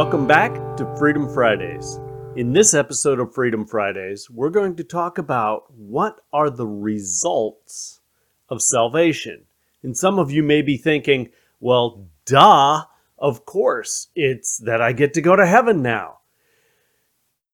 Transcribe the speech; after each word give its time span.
Welcome 0.00 0.28
back 0.28 0.76
to 0.76 0.96
Freedom 0.96 1.28
Fridays. 1.28 1.98
In 2.36 2.52
this 2.52 2.72
episode 2.72 3.18
of 3.18 3.34
Freedom 3.34 3.66
Fridays, 3.66 4.30
we're 4.30 4.48
going 4.48 4.76
to 4.76 4.84
talk 4.84 5.18
about 5.18 5.64
what 5.74 6.20
are 6.32 6.50
the 6.50 6.68
results 6.68 7.98
of 8.48 8.62
salvation. 8.62 9.46
And 9.82 9.96
some 9.96 10.20
of 10.20 10.30
you 10.30 10.44
may 10.44 10.62
be 10.62 10.76
thinking, 10.76 11.30
well, 11.58 12.06
duh, 12.26 12.84
of 13.18 13.44
course, 13.44 14.06
it's 14.14 14.58
that 14.58 14.80
I 14.80 14.92
get 14.92 15.14
to 15.14 15.20
go 15.20 15.34
to 15.34 15.44
heaven 15.44 15.82
now. 15.82 16.18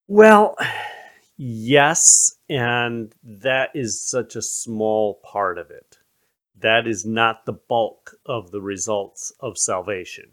Well, 0.06 0.54
yes, 1.38 2.36
and 2.50 3.14
that 3.22 3.70
is 3.74 4.06
such 4.06 4.36
a 4.36 4.42
small 4.42 5.18
part 5.24 5.56
of 5.56 5.70
it. 5.70 5.96
That 6.58 6.86
is 6.86 7.06
not 7.06 7.46
the 7.46 7.54
bulk 7.54 8.16
of 8.26 8.50
the 8.50 8.60
results 8.60 9.32
of 9.40 9.56
salvation. 9.56 10.32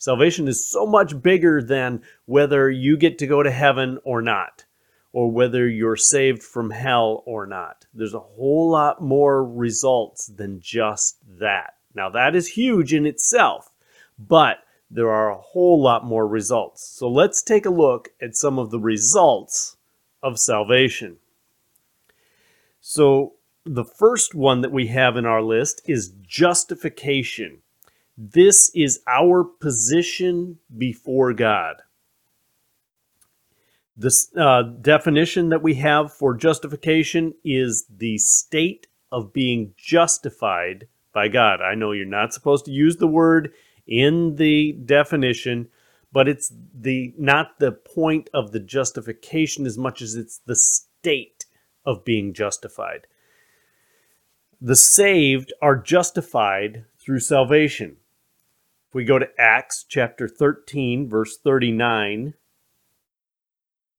Salvation 0.00 0.48
is 0.48 0.66
so 0.66 0.86
much 0.86 1.20
bigger 1.20 1.62
than 1.62 2.00
whether 2.24 2.70
you 2.70 2.96
get 2.96 3.18
to 3.18 3.26
go 3.26 3.42
to 3.42 3.50
heaven 3.50 3.98
or 4.02 4.22
not, 4.22 4.64
or 5.12 5.30
whether 5.30 5.68
you're 5.68 5.94
saved 5.94 6.42
from 6.42 6.70
hell 6.70 7.22
or 7.26 7.46
not. 7.46 7.84
There's 7.92 8.14
a 8.14 8.18
whole 8.18 8.70
lot 8.70 9.02
more 9.02 9.44
results 9.44 10.28
than 10.28 10.58
just 10.58 11.18
that. 11.38 11.74
Now, 11.94 12.08
that 12.08 12.34
is 12.34 12.48
huge 12.48 12.94
in 12.94 13.04
itself, 13.04 13.70
but 14.18 14.60
there 14.90 15.10
are 15.10 15.30
a 15.30 15.38
whole 15.38 15.82
lot 15.82 16.02
more 16.02 16.26
results. 16.26 16.82
So 16.82 17.06
let's 17.06 17.42
take 17.42 17.66
a 17.66 17.70
look 17.70 18.08
at 18.22 18.34
some 18.34 18.58
of 18.58 18.70
the 18.70 18.80
results 18.80 19.76
of 20.22 20.40
salvation. 20.40 21.18
So, 22.80 23.34
the 23.66 23.84
first 23.84 24.34
one 24.34 24.62
that 24.62 24.72
we 24.72 24.86
have 24.86 25.18
in 25.18 25.26
our 25.26 25.42
list 25.42 25.82
is 25.84 26.14
justification. 26.22 27.58
This 28.22 28.70
is 28.74 29.00
our 29.08 29.44
position 29.44 30.58
before 30.76 31.32
God. 31.32 31.76
The 33.96 34.14
uh, 34.36 34.62
definition 34.82 35.48
that 35.48 35.62
we 35.62 35.76
have 35.76 36.12
for 36.12 36.34
justification 36.34 37.32
is 37.42 37.86
the 37.88 38.18
state 38.18 38.88
of 39.10 39.32
being 39.32 39.72
justified 39.74 40.86
by 41.14 41.28
God. 41.28 41.62
I 41.62 41.74
know 41.74 41.92
you're 41.92 42.04
not 42.04 42.34
supposed 42.34 42.66
to 42.66 42.70
use 42.70 42.98
the 42.98 43.06
word 43.06 43.54
in 43.86 44.36
the 44.36 44.72
definition, 44.72 45.68
but 46.12 46.28
it's 46.28 46.52
the 46.74 47.14
not 47.16 47.58
the 47.58 47.72
point 47.72 48.28
of 48.34 48.52
the 48.52 48.60
justification 48.60 49.64
as 49.64 49.78
much 49.78 50.02
as 50.02 50.14
it's 50.14 50.40
the 50.44 50.56
state 50.56 51.46
of 51.86 52.04
being 52.04 52.34
justified. 52.34 53.06
The 54.60 54.76
saved 54.76 55.54
are 55.62 55.76
justified 55.78 56.84
through 56.98 57.20
salvation. 57.20 57.96
If 58.90 58.94
we 58.96 59.04
go 59.04 59.20
to 59.20 59.30
Acts 59.38 59.84
chapter 59.88 60.26
13, 60.26 61.08
verse 61.08 61.38
39, 61.38 62.34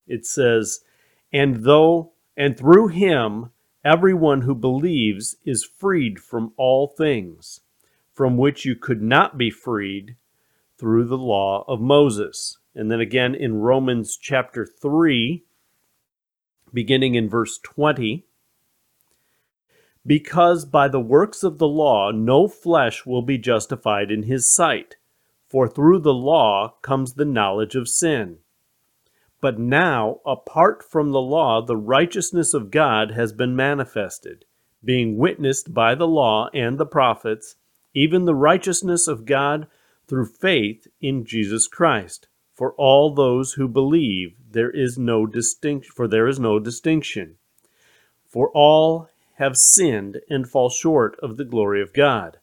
it 0.06 0.26
says, 0.26 0.82
And 1.32 1.64
though, 1.64 2.12
and 2.36 2.58
through 2.58 2.90
him, 2.90 3.52
everyone 3.86 4.42
who 4.42 4.54
believes 4.54 5.38
is 5.46 5.64
freed 5.64 6.20
from 6.20 6.52
all 6.58 6.88
things, 6.88 7.62
from 8.14 8.36
which 8.36 8.66
you 8.66 8.76
could 8.76 9.02
not 9.02 9.38
be 9.38 9.50
freed 9.50 10.18
through 10.78 11.06
the 11.06 11.18
law 11.18 11.64
of 11.70 11.80
Moses. 11.80 12.58
And 12.76 12.92
then 12.92 13.00
again 13.00 13.34
in 13.34 13.62
Romans 13.62 14.18
chapter 14.18 14.66
3, 14.66 15.46
beginning 16.74 17.16
in 17.16 17.30
verse 17.30 17.58
20, 17.60 18.26
because 20.06 20.66
by 20.66 20.88
the 20.88 21.00
works 21.00 21.44
of 21.44 21.58
the 21.58 21.68
law 21.68 22.12
no 22.12 22.48
flesh 22.48 23.06
will 23.06 23.22
be 23.22 23.38
justified 23.38 24.10
in 24.10 24.24
his 24.24 24.54
sight, 24.54 24.96
for 25.48 25.68
through 25.68 26.00
the 26.00 26.14
law 26.14 26.76
comes 26.82 27.14
the 27.14 27.26
knowledge 27.26 27.76
of 27.76 27.88
sin. 27.88 28.38
But 29.42 29.60
now, 29.60 30.20
apart 30.26 30.84
from 30.84 31.12
the 31.12 31.22
law, 31.22 31.62
the 31.62 31.78
righteousness 31.78 32.54
of 32.54 32.72
God 32.72 33.12
has 33.12 33.34
been 33.34 33.56
manifested, 33.56 34.46
being 34.84 35.18
witnessed 35.18 35.74
by 35.74 35.96
the 35.96 36.08
law 36.08 36.50
and 36.54 36.78
the 36.78 36.86
prophets, 36.86 37.56
even 37.94 38.26
the 38.26 38.36
righteousness 38.36 39.08
of 39.08 39.26
God 39.26 39.68
through 40.08 40.28
faith 40.28 40.88
in 41.02 41.26
Jesus 41.26 41.68
Christ. 41.68 42.28
For 42.54 42.74
all 42.74 43.14
those 43.14 43.54
who 43.54 43.68
believe, 43.68 44.36
there 44.52 44.70
is 44.70 44.98
no 44.98 45.26
distinction, 45.26 45.92
for 45.96 46.08
there 46.08 46.28
is 46.28 46.40
no 46.40 46.60
distinction. 46.60 47.38
For 48.28 48.50
all 48.52 49.10
have 49.36 49.58
sinned 49.58 50.20
and 50.30 50.48
fall 50.48 50.70
short 50.70 51.18
of 51.22 51.38
the 51.38 51.46
glory 51.46 51.82
of 51.82 51.94
God, 51.94 52.38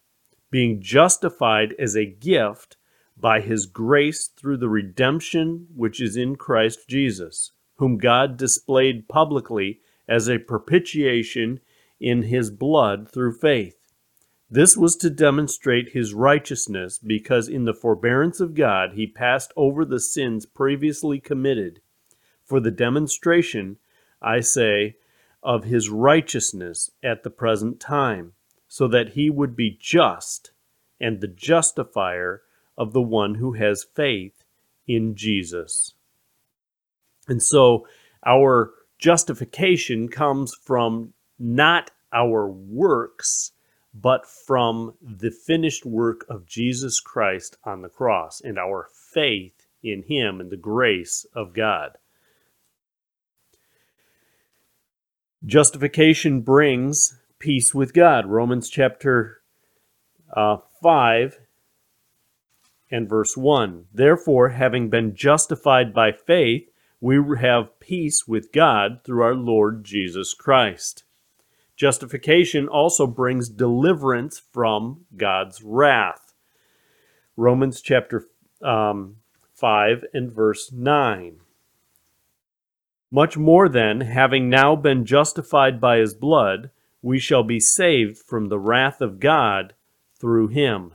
being 0.51 0.81
justified 0.81 1.75
as 1.79 1.97
a 1.97 2.07
gift 2.07 2.77
by 3.17 3.41
his 3.41 3.67
grace 3.67 4.29
through 4.29 4.57
the 4.57 4.69
redemption 4.69 5.67
which 5.75 6.01
is 6.01 6.17
in 6.17 6.37
Christ 6.37 6.89
Jesus, 6.89 7.53
whom 7.77 7.99
God 7.99 8.37
displayed 8.37 9.09
publicly 9.09 9.81
as 10.09 10.29
a 10.29 10.39
propitiation 10.39 11.61
in 12.01 12.23
his 12.23 12.51
blood 12.51 13.09
through 13.11 13.35
faith. 13.35 13.77
This 14.51 14.77
was 14.77 14.97
to 14.97 15.11
demonstrate 15.11 15.91
his 15.91 16.15
righteousness, 16.15 16.99
because 16.99 17.49
in 17.49 17.65
the 17.65 17.75
forbearance 17.75 18.41
of 18.41 18.55
God 18.55 18.95
he 18.95 19.07
passed 19.07 19.53
over 19.57 19.85
the 19.85 20.01
sins 20.01 20.47
previously 20.47 21.21
committed. 21.21 21.81
For 22.45 22.59
the 22.59 22.71
demonstration, 22.71 23.77
I 24.23 24.41
say, 24.41 24.97
of 25.43 25.65
his 25.65 25.89
righteousness 25.89 26.91
at 27.03 27.23
the 27.23 27.31
present 27.31 27.81
time, 27.81 28.33
so 28.67 28.89
that 28.89 29.11
he 29.11 29.31
would 29.31 29.57
be 29.57 29.77
just 29.81 30.51
and 31.01 31.21
the 31.21 31.29
justifier 31.29 32.43
of 32.77 32.93
the 32.93 33.03
one 33.03 33.37
who 33.37 33.53
has 33.53 33.87
faith 33.95 34.45
in 34.87 35.15
Jesus. 35.15 35.95
And 37.29 37.43
so 37.43 37.87
our 38.27 38.73
justification 38.99 40.09
comes 40.09 40.55
from 40.55 41.13
not 41.39 41.91
our 42.13 42.49
works, 42.49 43.53
but 43.95 44.27
from 44.27 44.95
the 45.01 45.31
finished 45.31 45.85
work 45.85 46.25
of 46.29 46.47
Jesus 46.47 47.01
Christ 47.01 47.57
on 47.65 47.83
the 47.83 47.89
cross 47.89 48.41
and 48.41 48.59
our 48.59 48.89
faith 48.93 49.67
in 49.83 50.03
him 50.03 50.41
and 50.41 50.51
the 50.51 50.57
grace 50.57 51.27
of 51.35 51.53
God. 51.53 51.99
Justification 55.47 56.41
brings 56.41 57.17
peace 57.39 57.73
with 57.73 57.95
God. 57.95 58.27
Romans 58.27 58.69
chapter 58.69 59.41
uh, 60.35 60.59
5 60.83 61.39
and 62.91 63.09
verse 63.09 63.37
1. 63.37 63.87
Therefore, 63.95 64.51
having 64.51 64.91
been 64.91 65.15
justified 65.15 65.95
by 65.95 66.11
faith, 66.13 66.69
we 67.01 67.21
have 67.41 67.79
peace 67.79 68.27
with 68.27 68.53
God 68.53 69.01
through 69.05 69.23
our 69.23 69.35
Lord 69.35 69.85
Jesus 69.85 70.35
Christ. 70.35 71.05
Justification 71.77 72.67
also 72.67 73.07
brings 73.07 73.49
deliverance 73.49 74.43
from 74.53 75.05
God's 75.17 75.63
wrath. 75.63 76.35
Romans 77.37 77.81
chapter 77.81 78.27
um, 78.61 79.19
5 79.55 80.05
and 80.13 80.33
verse 80.33 80.73
9. 80.73 81.39
Much 83.11 83.39
more 83.39 83.69
then, 83.69 84.03
having 84.03 84.51
now 84.51 84.77
been 84.77 85.05
justified 85.05 85.81
by 85.81 85.97
his 85.97 86.15
blood, 86.15 86.71
we 87.01 87.19
shall 87.19 87.43
be 87.43 87.59
saved 87.59 88.19
from 88.19 88.49
the 88.49 88.59
wrath 88.59 89.01
of 89.01 89.19
God 89.19 89.75
through 90.15 90.49
him. 90.49 90.93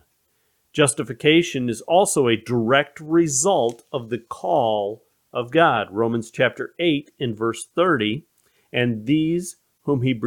Justification 0.72 1.70
is 1.70 1.82
also 1.82 2.28
a 2.28 2.36
direct 2.36 3.00
result 3.00 3.84
of 3.92 4.10
the 4.10 4.18
call 4.18 5.04
of 5.32 5.52
God. 5.52 5.88
Romans 5.92 6.30
chapter 6.30 6.74
8 6.78 7.12
in 7.18 7.36
verse 7.36 7.66
30. 7.76 8.26
And 8.72 9.06
these 9.06 9.58
whom 9.84 10.02
he 10.02 10.20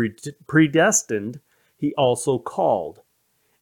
predestined, 0.46 1.40
he 1.76 1.94
also 1.94 2.38
called. 2.38 3.02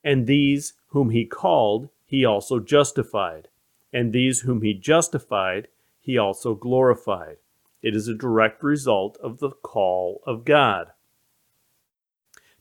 And 0.02 0.26
these 0.26 0.74
whom 0.88 1.10
he 1.10 1.24
called, 1.24 1.88
he 2.06 2.24
also 2.24 2.58
justified. 2.58 3.48
And 3.92 4.12
these 4.12 4.40
whom 4.40 4.62
he 4.62 4.74
justified, 4.74 5.68
he 6.00 6.18
also 6.18 6.54
glorified. 6.54 7.36
It 7.84 7.94
is 7.94 8.08
a 8.08 8.14
direct 8.14 8.64
result 8.64 9.18
of 9.22 9.40
the 9.40 9.50
call 9.50 10.22
of 10.26 10.46
God. 10.46 10.86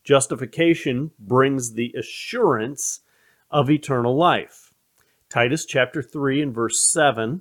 Justification 0.04 1.12
brings 1.18 1.72
the 1.72 1.94
assurance 1.98 3.00
of 3.50 3.70
eternal 3.70 4.14
life. 4.14 4.74
Titus 5.30 5.64
chapter 5.64 6.02
3 6.02 6.42
and 6.42 6.54
verse 6.54 6.78
7 6.78 7.40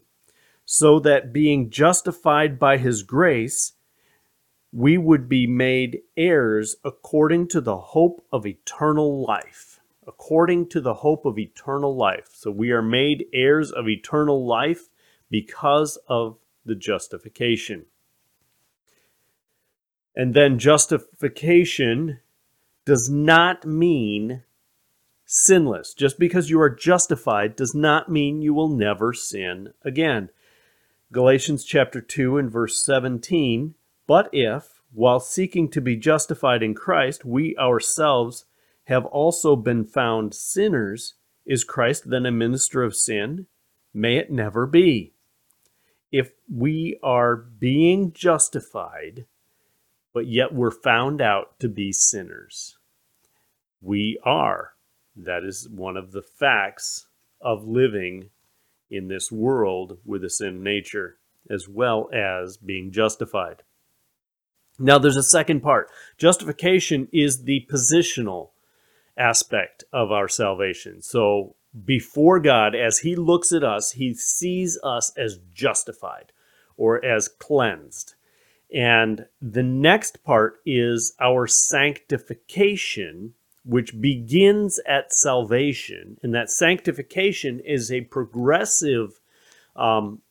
so 0.64 0.98
that 1.02 1.34
being 1.34 1.70
justified 1.70 2.58
by 2.58 2.78
his 2.78 3.04
grace, 3.04 3.74
we 4.72 4.98
would 4.98 5.28
be 5.28 5.46
made 5.46 6.00
heirs 6.16 6.78
according 6.86 7.50
to 7.50 7.60
the 7.60 7.78
hope 7.78 8.26
of 8.32 8.46
eternal 8.46 9.26
life. 9.26 9.82
According 10.08 10.70
to 10.70 10.80
the 10.80 10.94
hope 10.94 11.26
of 11.26 11.38
eternal 11.38 11.98
life. 11.98 12.30
So 12.32 12.50
we 12.50 12.72
are 12.72 12.82
made 12.82 13.26
heirs 13.34 13.72
of 13.72 13.90
eternal 13.90 14.48
life 14.48 14.88
because 15.30 15.98
of 16.08 16.38
the 16.66 16.76
justification. 16.76 17.86
And 20.16 20.34
then 20.34 20.60
justification 20.60 22.20
does 22.86 23.10
not 23.10 23.66
mean 23.66 24.44
sinless. 25.26 25.94
Just 25.94 26.20
because 26.20 26.50
you 26.50 26.62
are 26.62 26.70
justified 26.70 27.56
does 27.56 27.74
not 27.74 28.12
mean 28.12 28.42
you 28.42 28.54
will 28.54 28.70
never 28.70 29.14
sin 29.14 29.74
again. 29.84 30.30
Galatians 31.12 31.64
chapter 31.64 32.02
2 32.02 32.38
and 32.38 32.52
verse 32.52 32.84
17, 32.84 33.76
but 34.08 34.30
if, 34.32 34.82
while 34.92 35.20
seeking 35.20 35.70
to 35.70 35.82
be 35.82 35.96
justified 35.96 36.62
in 36.62 36.74
Christ, 36.74 37.24
we 37.24 37.56
ourselves 37.58 38.46
have 38.86 39.06
also 39.06 39.56
been 39.56 39.86
found 39.86 40.34
sinners, 40.34 41.16
is 41.46 41.64
Christ 41.64 42.10
then 42.10 42.26
a 42.26 42.32
minister 42.32 42.84
of 42.84 42.96
sin? 42.96 43.48
May 43.94 44.18
it 44.18 44.32
never 44.32 44.66
be. 44.66 45.13
If 46.14 46.32
we 46.48 47.00
are 47.02 47.36
being 47.36 48.14
justified, 48.14 49.26
but 50.14 50.28
yet 50.28 50.54
we're 50.54 50.70
found 50.70 51.22
out 51.22 51.60
to 51.60 51.68
be 51.68 51.92
sinners, 51.92 52.78
we 53.82 54.20
are. 54.24 54.74
That 55.16 55.44
is 55.44 55.68
one 55.68 55.98
of 55.98 56.12
the 56.12 56.22
facts 56.22 57.08
of 57.42 57.68
living 57.68 58.30
in 58.92 59.08
this 59.08 59.32
world 59.32 59.98
with 60.06 60.24
a 60.24 60.30
sin 60.30 60.62
nature, 60.62 61.18
as 61.50 61.68
well 61.68 62.12
as 62.14 62.58
being 62.58 62.92
justified. 62.92 63.64
Now, 64.78 65.00
there's 65.00 65.18
a 65.18 65.24
second 65.24 65.62
part. 65.62 65.90
Justification 66.20 67.08
is 67.12 67.46
the 67.46 67.68
positional 67.72 68.52
aspect 69.18 69.84
of 69.92 70.12
our 70.12 70.28
salvation. 70.28 71.02
So, 71.02 71.56
before 71.86 72.40
God, 72.40 72.76
as 72.76 73.00
He 73.00 73.16
looks 73.16 73.52
at 73.52 73.64
us, 73.64 73.92
He 73.92 74.14
sees 74.14 74.80
us 74.84 75.12
as 75.18 75.40
justified 75.54 76.32
or 76.78 77.04
as 77.04 77.28
cleansed. 77.28 78.16
And 78.74 79.26
the 79.42 79.64
next 79.64 80.24
part 80.24 80.60
is 80.66 81.14
our 81.22 81.46
sanctification, 81.46 83.34
which 83.64 84.00
begins 84.02 84.80
at 84.88 85.14
salvation. 85.14 86.18
And 86.24 86.34
that 86.34 86.50
sanctification 86.50 87.60
is 87.60 87.92
a 87.92 88.02
progressive 88.02 89.20
um, 89.76 90.22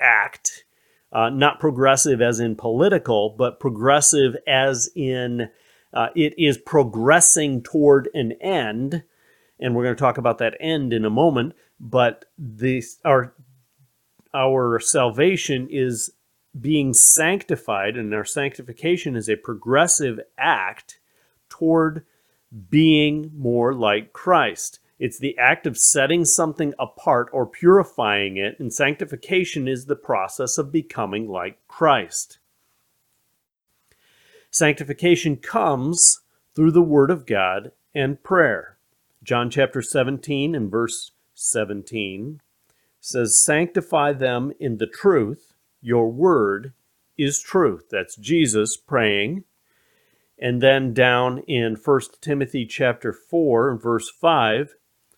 act, 0.00 0.64
uh, 1.12 1.30
not 1.30 1.60
progressive 1.60 2.20
as 2.20 2.40
in 2.40 2.56
political, 2.56 3.30
but 3.38 3.60
progressive 3.60 4.36
as 4.46 4.90
in 4.96 5.50
uh, 5.92 6.08
it 6.16 6.34
is 6.36 6.58
progressing 6.58 7.62
toward 7.62 8.08
an 8.12 8.32
end. 8.40 9.04
And 9.60 9.74
we're 9.74 9.84
going 9.84 9.96
to 9.96 10.00
talk 10.00 10.18
about 10.18 10.38
that 10.38 10.56
end 10.60 10.92
in 10.92 11.04
a 11.04 11.10
moment. 11.10 11.54
But 11.78 12.24
this, 12.36 12.98
our, 13.04 13.34
our 14.32 14.80
salvation 14.80 15.68
is 15.70 16.10
being 16.60 16.94
sanctified, 16.94 17.96
and 17.96 18.14
our 18.14 18.24
sanctification 18.24 19.16
is 19.16 19.28
a 19.28 19.36
progressive 19.36 20.20
act 20.38 21.00
toward 21.48 22.04
being 22.70 23.30
more 23.36 23.74
like 23.74 24.12
Christ. 24.12 24.78
It's 24.98 25.18
the 25.18 25.36
act 25.36 25.66
of 25.66 25.76
setting 25.76 26.24
something 26.24 26.72
apart 26.78 27.28
or 27.32 27.46
purifying 27.46 28.36
it, 28.36 28.60
and 28.60 28.72
sanctification 28.72 29.66
is 29.66 29.86
the 29.86 29.96
process 29.96 30.56
of 30.56 30.70
becoming 30.70 31.28
like 31.28 31.58
Christ. 31.66 32.38
Sanctification 34.50 35.36
comes 35.36 36.20
through 36.54 36.70
the 36.70 36.82
Word 36.82 37.10
of 37.10 37.26
God 37.26 37.72
and 37.92 38.22
prayer. 38.22 38.73
John 39.24 39.48
chapter 39.48 39.80
17 39.80 40.54
and 40.54 40.70
verse 40.70 41.12
17 41.32 42.42
says, 43.00 43.42
Sanctify 43.42 44.12
them 44.12 44.52
in 44.60 44.76
the 44.76 44.86
truth. 44.86 45.54
Your 45.80 46.10
word 46.10 46.74
is 47.16 47.40
truth. 47.40 47.86
That's 47.90 48.16
Jesus 48.16 48.76
praying. 48.76 49.44
And 50.38 50.60
then 50.60 50.92
down 50.92 51.38
in 51.48 51.76
1 51.82 52.00
Timothy 52.20 52.66
chapter 52.66 53.14
4 53.14 53.70
and 53.70 53.82
verse 53.82 54.10
5, 54.10 54.74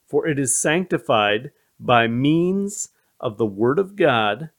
for 0.07 0.25
it 0.29 0.39
is 0.39 0.57
sanctified 0.57 1.51
by 1.81 2.07
means 2.07 2.91
of 3.19 3.39
the 3.39 3.47
word 3.47 3.81
of 3.81 3.97
God 3.97 4.51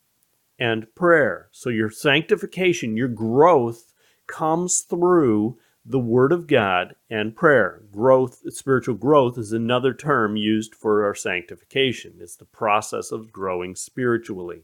and 0.60 0.94
prayer. 0.94 1.48
So 1.54 1.70
your 1.70 1.90
sanctification, 1.90 2.98
your 2.98 3.08
growth 3.08 3.94
comes 4.28 4.82
through 4.82 5.58
the 5.90 6.00
Word 6.00 6.32
of 6.32 6.48
God 6.48 6.96
and 7.10 7.36
prayer. 7.36 7.82
Growth, 7.92 8.42
spiritual 8.54 8.96
growth, 8.96 9.38
is 9.38 9.54
another 9.54 9.94
term 9.94 10.36
used 10.36 10.76
for 10.76 11.06
our 11.06 11.16
sanctification. 11.16 12.16
It's 12.20 12.36
the 12.36 12.46
process 12.46 13.12
of 13.12 13.32
growing 13.32 13.76
spiritually. 13.76 14.64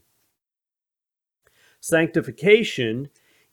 Sanctification 1.79 3.09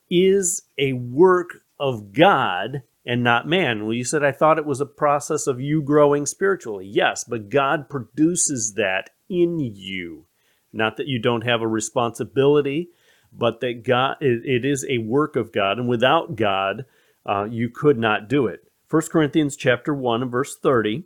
is 0.09 0.63
a 0.77 0.93
work 0.93 1.61
of 1.79 2.11
God 2.11 2.83
and 3.05 3.23
not 3.23 3.47
man. 3.47 3.85
Well, 3.85 3.93
you 3.93 4.03
said 4.03 4.23
I 4.23 4.31
thought 4.31 4.59
it 4.59 4.65
was 4.65 4.81
a 4.81 4.85
process 4.85 5.47
of 5.47 5.61
you 5.61 5.81
growing 5.81 6.25
spiritually. 6.25 6.85
Yes, 6.85 7.23
but 7.23 7.49
God 7.49 7.89
produces 7.89 8.73
that 8.73 9.11
in 9.29 9.59
you. 9.59 10.25
Not 10.73 10.97
that 10.97 11.07
you 11.07 11.19
don't 11.19 11.45
have 11.45 11.61
a 11.61 11.67
responsibility 11.67 12.89
but 13.31 13.61
that 13.61 13.83
God 13.83 14.17
it, 14.19 14.65
is 14.65 14.85
a 14.89 14.97
work 14.99 15.35
of 15.35 15.51
God, 15.51 15.79
and 15.79 15.87
without 15.87 16.35
God, 16.35 16.85
uh, 17.25 17.45
you 17.49 17.69
could 17.69 17.97
not 17.97 18.27
do 18.27 18.47
it. 18.47 18.67
1 18.89 19.03
Corinthians 19.11 19.55
chapter 19.55 19.93
1 19.93 20.21
and 20.21 20.31
verse 20.31 20.57
30, 20.57 21.05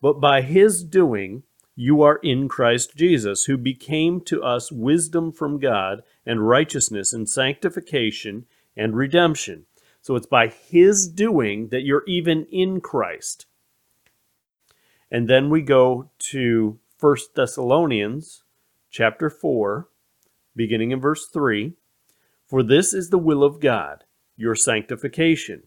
but 0.00 0.20
by 0.20 0.42
his 0.42 0.82
doing 0.82 1.42
you 1.76 2.02
are 2.02 2.16
in 2.22 2.48
Christ 2.48 2.96
Jesus, 2.96 3.44
who 3.44 3.56
became 3.56 4.20
to 4.22 4.42
us 4.42 4.70
wisdom 4.72 5.32
from 5.32 5.58
God 5.58 6.02
and 6.26 6.46
righteousness 6.46 7.12
and 7.12 7.28
sanctification 7.28 8.46
and 8.76 8.96
redemption. 8.96 9.66
So 10.02 10.16
it's 10.16 10.26
by 10.26 10.48
his 10.48 11.08
doing 11.08 11.68
that 11.68 11.82
you're 11.82 12.04
even 12.06 12.46
in 12.50 12.80
Christ. 12.80 13.46
And 15.10 15.28
then 15.28 15.50
we 15.50 15.62
go 15.62 16.10
to 16.30 16.78
1 16.98 17.16
Thessalonians 17.34 18.44
chapter 18.90 19.30
4 19.30 19.88
beginning 20.54 20.90
in 20.90 21.00
verse 21.00 21.26
3 21.26 21.74
For 22.46 22.62
this 22.62 22.92
is 22.92 23.10
the 23.10 23.18
will 23.18 23.42
of 23.42 23.60
God, 23.60 24.04
your 24.40 24.54
sanctification, 24.54 25.64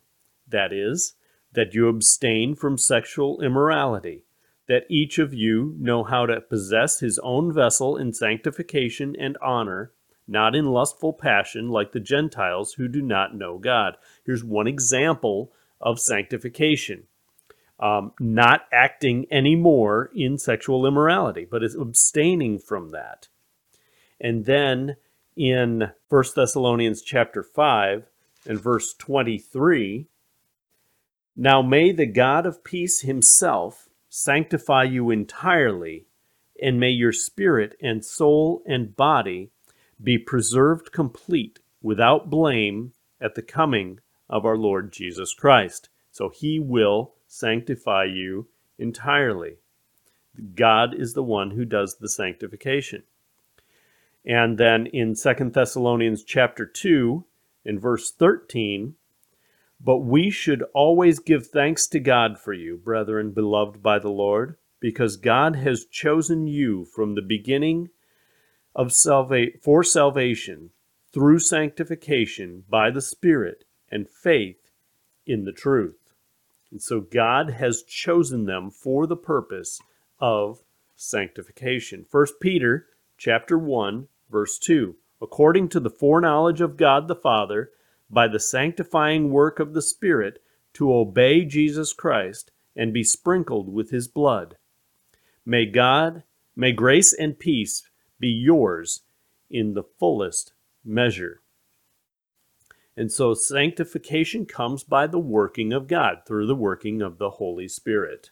that 0.47 0.73
is, 0.73 1.13
that 1.51 1.75
you 1.75 1.87
abstain 1.87 2.55
from 2.55 2.75
sexual 2.75 3.39
immorality, 3.39 4.25
that 4.67 4.85
each 4.89 5.19
of 5.19 5.31
you 5.31 5.75
know 5.79 6.03
how 6.03 6.25
to 6.25 6.41
possess 6.41 6.99
his 6.99 7.19
own 7.19 7.53
vessel 7.53 7.95
in 7.95 8.11
sanctification 8.11 9.15
and 9.19 9.37
honor, 9.43 9.91
not 10.27 10.55
in 10.55 10.65
lustful 10.65 11.13
passion 11.13 11.69
like 11.69 11.91
the 11.91 11.99
Gentiles 11.99 12.73
who 12.73 12.87
do 12.87 13.01
not 13.01 13.35
know 13.35 13.59
God. 13.59 13.95
Here's 14.25 14.43
one 14.43 14.65
example 14.65 15.53
of 15.79 15.99
sanctification. 15.99 17.03
Um, 17.79 18.13
not 18.19 18.61
acting 18.71 19.27
anymore 19.29 20.09
in 20.15 20.37
sexual 20.39 20.87
immorality, 20.87 21.45
but 21.49 21.63
is 21.63 21.75
abstaining 21.75 22.57
from 22.57 22.89
that. 22.89 23.27
And 24.19 24.45
then 24.45 24.95
in 25.35 25.91
1 26.09 26.23
Thessalonians 26.35 27.01
chapter 27.01 27.43
5 27.43 28.07
and 28.45 28.59
verse 28.59 28.93
23, 28.93 30.07
now 31.35 31.61
may 31.61 31.91
the 31.91 32.05
God 32.05 32.45
of 32.45 32.63
peace 32.63 33.01
himself 33.01 33.89
sanctify 34.09 34.83
you 34.83 35.09
entirely, 35.09 36.05
and 36.61 36.79
may 36.79 36.91
your 36.91 37.11
spirit 37.11 37.75
and 37.81 38.05
soul 38.05 38.61
and 38.65 38.95
body 38.95 39.49
be 40.01 40.17
preserved 40.17 40.91
complete 40.91 41.59
without 41.81 42.29
blame 42.29 42.93
at 43.19 43.35
the 43.35 43.41
coming 43.41 43.99
of 44.29 44.45
our 44.45 44.57
Lord 44.57 44.91
Jesus 44.91 45.33
Christ. 45.33 45.89
So 46.11 46.29
he 46.29 46.59
will 46.59 47.15
sanctify 47.27 48.05
you 48.05 48.47
entirely. 48.77 49.57
God 50.55 50.93
is 50.93 51.13
the 51.13 51.23
one 51.23 51.51
who 51.51 51.65
does 51.65 51.97
the 51.97 52.09
sanctification. 52.09 53.03
And 54.25 54.57
then 54.57 54.85
in 54.87 55.15
Second 55.15 55.53
Thessalonians 55.53 56.23
chapter 56.23 56.65
2, 56.65 57.25
in 57.65 57.79
verse 57.79 58.11
13, 58.11 58.95
but 59.79 59.99
we 59.99 60.29
should 60.29 60.63
always 60.73 61.19
give 61.19 61.47
thanks 61.47 61.87
to 61.87 61.99
God 61.99 62.39
for 62.39 62.53
you, 62.53 62.77
brethren, 62.77 63.31
beloved 63.31 63.81
by 63.81 63.99
the 63.99 64.09
Lord, 64.09 64.57
because 64.79 65.17
God 65.17 65.55
has 65.57 65.85
chosen 65.85 66.47
you 66.47 66.85
from 66.85 67.15
the 67.15 67.21
beginning 67.21 67.89
of 68.75 68.93
salva- 68.93 69.57
for 69.61 69.83
salvation 69.83 70.71
through 71.11 71.39
sanctification 71.39 72.63
by 72.69 72.89
the 72.89 73.01
Spirit 73.01 73.65
and 73.89 74.09
faith 74.09 74.71
in 75.25 75.45
the 75.45 75.51
truth. 75.51 76.13
And 76.71 76.81
so 76.81 77.01
God 77.01 77.51
has 77.51 77.83
chosen 77.83 78.45
them 78.45 78.71
for 78.71 79.05
the 79.05 79.15
purpose 79.15 79.79
of 80.19 80.63
sanctification. 80.95 82.05
First 82.09 82.35
Peter 82.41 82.87
chapter 83.17 83.57
1 83.57 84.07
Verse 84.33 84.57
2 84.57 84.95
According 85.23 85.69
to 85.69 85.79
the 85.79 85.89
foreknowledge 85.89 86.59
of 86.59 86.75
God 86.75 87.07
the 87.07 87.15
Father, 87.15 87.71
by 88.09 88.27
the 88.27 88.41
sanctifying 88.41 89.31
work 89.31 89.57
of 89.57 89.73
the 89.73 89.81
Spirit, 89.81 90.43
to 90.73 90.93
obey 90.93 91.45
Jesus 91.45 91.93
Christ 91.93 92.51
and 92.75 92.91
be 92.91 93.05
sprinkled 93.05 93.71
with 93.71 93.89
his 93.89 94.09
blood. 94.09 94.57
May 95.45 95.65
God, 95.65 96.23
may 96.57 96.73
grace 96.73 97.13
and 97.13 97.39
peace 97.39 97.89
be 98.19 98.27
yours 98.27 99.03
in 99.49 99.75
the 99.75 99.83
fullest 99.83 100.51
measure. 100.83 101.41
And 102.97 103.09
so 103.09 103.33
sanctification 103.33 104.45
comes 104.45 104.83
by 104.83 105.07
the 105.07 105.19
working 105.19 105.71
of 105.71 105.87
God, 105.87 106.23
through 106.27 106.47
the 106.47 106.55
working 106.55 107.01
of 107.01 107.17
the 107.17 107.31
Holy 107.31 107.69
Spirit. 107.69 108.29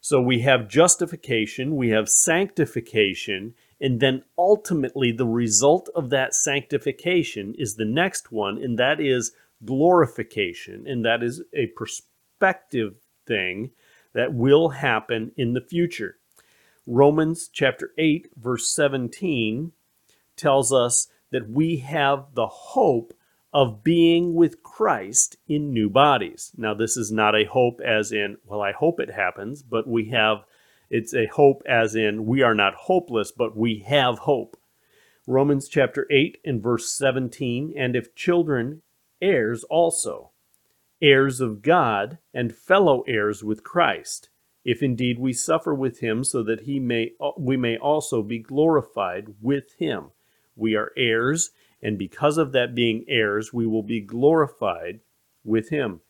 So 0.00 0.20
we 0.20 0.40
have 0.40 0.68
justification, 0.68 1.76
we 1.76 1.90
have 1.90 2.08
sanctification, 2.08 3.54
and 3.84 4.00
then 4.00 4.22
ultimately 4.38 5.12
the 5.12 5.26
result 5.26 5.90
of 5.94 6.08
that 6.08 6.34
sanctification 6.34 7.54
is 7.58 7.74
the 7.74 7.84
next 7.84 8.32
one, 8.32 8.56
and 8.56 8.78
that 8.78 8.98
is 8.98 9.32
glorification. 9.62 10.86
And 10.86 11.04
that 11.04 11.22
is 11.22 11.42
a 11.52 11.66
perspective 11.66 12.94
thing 13.26 13.72
that 14.14 14.32
will 14.32 14.70
happen 14.70 15.32
in 15.36 15.52
the 15.52 15.60
future. 15.60 16.16
Romans 16.86 17.50
chapter 17.52 17.90
8, 17.98 18.30
verse 18.38 18.74
17 18.74 19.72
tells 20.34 20.72
us 20.72 21.08
that 21.30 21.50
we 21.50 21.76
have 21.76 22.28
the 22.32 22.46
hope 22.46 23.12
of 23.52 23.84
being 23.84 24.32
with 24.32 24.62
Christ 24.62 25.36
in 25.46 25.74
new 25.74 25.90
bodies. 25.90 26.52
Now, 26.56 26.72
this 26.72 26.96
is 26.96 27.12
not 27.12 27.34
a 27.34 27.44
hope 27.44 27.82
as 27.84 28.12
in, 28.12 28.38
well, 28.46 28.62
I 28.62 28.72
hope 28.72 28.98
it 28.98 29.10
happens, 29.10 29.62
but 29.62 29.86
we 29.86 30.08
have, 30.08 30.38
it's 30.94 31.14
a 31.14 31.26
hope 31.26 31.62
as 31.66 31.96
in, 31.96 32.24
we 32.24 32.42
are 32.42 32.54
not 32.54 32.74
hopeless, 32.74 33.32
but 33.32 33.56
we 33.56 33.84
have 33.86 34.20
hope. 34.20 34.56
Romans 35.26 35.68
chapter 35.68 36.06
8 36.10 36.38
and 36.44 36.62
verse 36.62 36.90
17, 36.96 37.74
and 37.76 37.96
if 37.96 38.14
children, 38.14 38.82
heirs 39.20 39.64
also, 39.64 40.30
heirs 41.02 41.40
of 41.40 41.62
God, 41.62 42.18
and 42.32 42.54
fellow 42.54 43.02
heirs 43.08 43.42
with 43.42 43.64
Christ, 43.64 44.28
if 44.64 44.82
indeed 44.82 45.18
we 45.18 45.32
suffer 45.32 45.74
with 45.74 46.00
him, 46.00 46.22
so 46.22 46.42
that 46.42 46.60
he 46.60 46.78
may 46.78 47.10
we 47.36 47.56
may 47.56 47.76
also 47.76 48.22
be 48.22 48.38
glorified 48.38 49.34
with 49.40 49.74
him. 49.78 50.12
We 50.54 50.76
are 50.76 50.92
heirs 50.96 51.50
and 51.84 51.98
because 51.98 52.38
of 52.38 52.52
that 52.52 52.74
being 52.74 53.04
heirs, 53.08 53.52
we 53.52 53.66
will 53.66 53.82
be 53.82 54.00
glorified 54.00 55.00
with 55.44 55.68
him. 55.68 56.00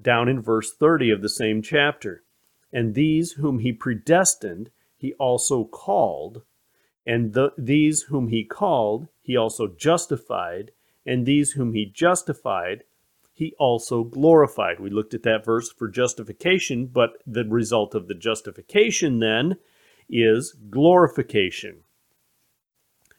Down 0.00 0.28
in 0.28 0.42
verse 0.42 0.74
30 0.74 1.10
of 1.12 1.22
the 1.22 1.28
same 1.28 1.62
chapter. 1.62 2.24
And 2.72 2.94
these 2.94 3.32
whom 3.32 3.58
he 3.58 3.72
predestined, 3.72 4.70
he 4.96 5.12
also 5.14 5.64
called. 5.64 6.42
And 7.06 7.34
the, 7.34 7.52
these 7.58 8.02
whom 8.02 8.28
he 8.28 8.44
called, 8.44 9.08
he 9.20 9.36
also 9.36 9.66
justified. 9.66 10.72
And 11.04 11.26
these 11.26 11.52
whom 11.52 11.74
he 11.74 11.84
justified, 11.84 12.84
he 13.32 13.54
also 13.58 14.04
glorified. 14.04 14.78
We 14.78 14.90
looked 14.90 15.14
at 15.14 15.24
that 15.24 15.44
verse 15.44 15.72
for 15.72 15.88
justification, 15.88 16.86
but 16.86 17.22
the 17.26 17.44
result 17.44 17.94
of 17.94 18.08
the 18.08 18.14
justification 18.14 19.18
then 19.18 19.56
is 20.08 20.54
glorification. 20.70 21.80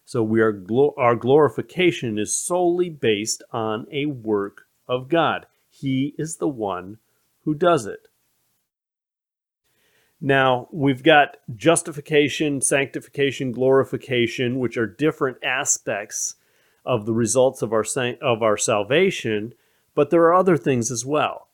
So 0.06 0.22
we 0.22 0.42
are 0.42 0.64
our 0.98 1.16
glorification 1.16 2.20
is 2.20 2.38
solely 2.38 2.90
based 2.90 3.44
on 3.52 3.88
a 3.92 4.06
work 4.06 4.68
of 4.88 5.10
God. 5.10 5.48
He 5.70 6.14
is 6.18 6.38
the 6.38 6.48
one 6.48 7.00
who 7.44 7.56
does 7.56 7.86
it. 7.86 8.08
Now, 10.26 10.70
we've 10.72 11.04
got 11.04 11.36
justification, 11.54 12.62
sanctification, 12.62 13.52
glorification, 13.52 14.58
which 14.58 14.78
are 14.78 14.88
different 14.88 15.44
aspects 15.44 16.36
of 16.86 17.06
the 17.06 17.14
results 17.14 17.62
of 17.62 17.74
our 17.74 17.84
of 18.22 18.42
our 18.42 18.56
salvation, 18.56 19.54
but 19.94 20.12
there 20.12 20.22
are 20.22 20.34
other 20.34 20.56
things 20.56 20.92
as 20.92 21.06
well. 21.06 21.50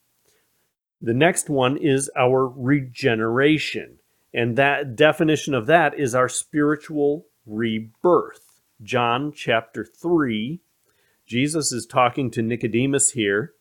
The 1.01 1.15
next 1.15 1.49
one 1.49 1.77
is 1.77 2.11
our 2.15 2.47
regeneration, 2.47 3.97
and 4.35 4.55
that 4.55 4.95
definition 4.95 5.55
of 5.55 5.65
that 5.65 5.99
is 5.99 6.13
our 6.13 6.29
spiritual 6.29 7.25
rebirth. 7.47 8.61
John 8.83 9.31
chapter 9.31 9.83
3. 9.83 10.61
Jesus 11.25 11.71
is 11.71 11.88
talking 11.88 12.29
to 12.31 12.43
Nicodemus 12.43 13.11
here. 13.11 13.53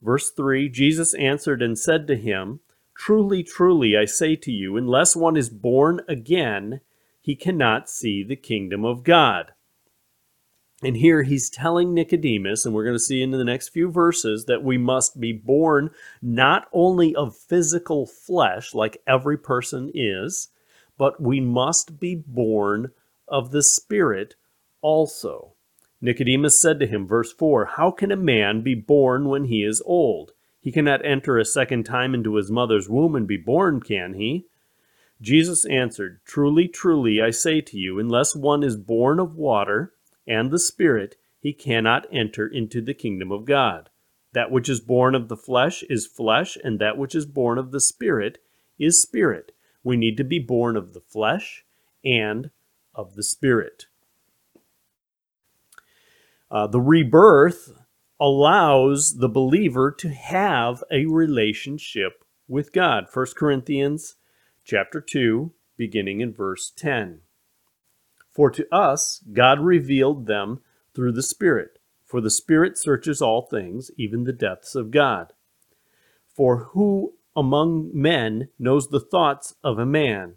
Verse 0.00 0.30
3 0.30 0.70
Jesus 0.70 1.12
answered 1.12 1.60
and 1.60 1.78
said 1.78 2.06
to 2.06 2.16
him, 2.16 2.60
Truly, 2.98 3.42
truly, 3.42 3.96
I 3.96 4.06
say 4.06 4.36
to 4.36 4.50
you, 4.50 4.76
unless 4.76 5.14
one 5.14 5.36
is 5.36 5.50
born 5.50 6.00
again, 6.08 6.80
he 7.20 7.36
cannot 7.36 7.90
see 7.90 8.24
the 8.24 8.36
kingdom 8.36 8.84
of 8.84 9.04
God. 9.04 9.52
And 10.82 10.96
here 10.96 11.22
he's 11.22 11.50
telling 11.50 11.94
Nicodemus, 11.94 12.64
and 12.64 12.74
we're 12.74 12.84
going 12.84 12.96
to 12.96 13.00
see 13.00 13.22
in 13.22 13.30
the 13.30 13.44
next 13.44 13.68
few 13.68 13.90
verses, 13.90 14.44
that 14.46 14.62
we 14.62 14.78
must 14.78 15.20
be 15.20 15.32
born 15.32 15.90
not 16.20 16.68
only 16.72 17.14
of 17.14 17.36
physical 17.36 18.06
flesh, 18.06 18.74
like 18.74 19.02
every 19.06 19.38
person 19.38 19.90
is, 19.94 20.48
but 20.98 21.20
we 21.20 21.40
must 21.40 22.00
be 22.00 22.14
born 22.14 22.92
of 23.28 23.50
the 23.50 23.62
Spirit 23.62 24.36
also. 24.80 25.54
Nicodemus 26.00 26.60
said 26.60 26.78
to 26.80 26.86
him, 26.86 27.06
verse 27.06 27.32
4 27.32 27.66
How 27.76 27.90
can 27.90 28.12
a 28.12 28.16
man 28.16 28.62
be 28.62 28.74
born 28.74 29.28
when 29.28 29.44
he 29.44 29.62
is 29.62 29.82
old? 29.84 30.32
He 30.66 30.72
cannot 30.72 31.06
enter 31.06 31.38
a 31.38 31.44
second 31.44 31.84
time 31.84 32.12
into 32.12 32.34
his 32.34 32.50
mother's 32.50 32.88
womb 32.88 33.14
and 33.14 33.24
be 33.24 33.36
born, 33.36 33.78
can 33.78 34.14
he? 34.14 34.48
Jesus 35.22 35.64
answered, 35.66 36.18
Truly, 36.24 36.66
truly, 36.66 37.22
I 37.22 37.30
say 37.30 37.60
to 37.60 37.78
you, 37.78 38.00
unless 38.00 38.34
one 38.34 38.64
is 38.64 38.76
born 38.76 39.20
of 39.20 39.36
water 39.36 39.92
and 40.26 40.50
the 40.50 40.58
Spirit, 40.58 41.14
he 41.38 41.52
cannot 41.52 42.08
enter 42.10 42.48
into 42.48 42.80
the 42.80 42.94
kingdom 42.94 43.30
of 43.30 43.44
God. 43.44 43.90
That 44.32 44.50
which 44.50 44.68
is 44.68 44.80
born 44.80 45.14
of 45.14 45.28
the 45.28 45.36
flesh 45.36 45.84
is 45.84 46.04
flesh, 46.04 46.58
and 46.64 46.80
that 46.80 46.98
which 46.98 47.14
is 47.14 47.26
born 47.26 47.58
of 47.58 47.70
the 47.70 47.78
Spirit 47.78 48.38
is 48.76 49.00
spirit. 49.00 49.52
We 49.84 49.96
need 49.96 50.16
to 50.16 50.24
be 50.24 50.40
born 50.40 50.76
of 50.76 50.94
the 50.94 51.00
flesh 51.00 51.64
and 52.04 52.50
of 52.92 53.14
the 53.14 53.22
Spirit. 53.22 53.86
Uh, 56.50 56.66
the 56.66 56.80
rebirth 56.80 57.85
allows 58.18 59.18
the 59.18 59.28
believer 59.28 59.90
to 59.90 60.08
have 60.08 60.82
a 60.90 61.06
relationship 61.06 62.24
with 62.48 62.72
God. 62.72 63.06
1 63.12 63.26
Corinthians 63.36 64.16
chapter 64.64 65.00
2, 65.00 65.52
beginning 65.76 66.20
in 66.20 66.32
verse 66.32 66.72
10. 66.74 67.20
For 68.30 68.50
to 68.50 68.66
us 68.74 69.22
God 69.32 69.60
revealed 69.60 70.26
them 70.26 70.60
through 70.94 71.12
the 71.12 71.22
Spirit, 71.22 71.78
for 72.04 72.20
the 72.20 72.30
Spirit 72.30 72.78
searches 72.78 73.20
all 73.20 73.42
things, 73.42 73.90
even 73.96 74.24
the 74.24 74.32
depths 74.32 74.74
of 74.74 74.90
God. 74.90 75.32
For 76.34 76.64
who 76.72 77.14
among 77.36 77.90
men 77.92 78.48
knows 78.58 78.88
the 78.88 79.00
thoughts 79.00 79.54
of 79.62 79.78
a 79.78 79.86
man, 79.86 80.36